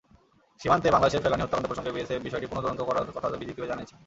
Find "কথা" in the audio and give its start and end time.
3.15-3.27